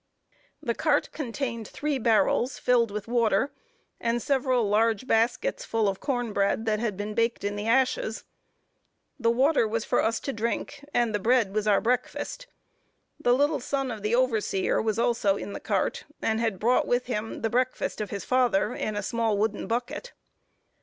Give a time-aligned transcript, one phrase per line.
[0.63, 3.51] The cart contained three barrels, filled with water,
[3.99, 8.23] and several large baskets full of corn bread that had been baked in the ashes.
[9.19, 12.47] The water was for us to drink, and the bread was our breakfast.
[13.19, 17.05] The little son of the overseer was also in the cart, and had brought with
[17.05, 20.13] him the breakfast of his father, in a small wooden bucket.